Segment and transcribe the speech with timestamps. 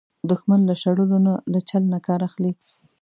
[0.29, 2.51] دښمن له شړلو نه، له چل نه کار اخلي